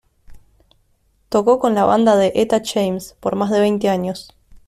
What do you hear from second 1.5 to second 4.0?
con la banda de Etta James por más de veinte